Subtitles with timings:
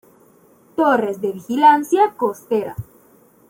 [0.75, 2.75] Torres de vigilancia costera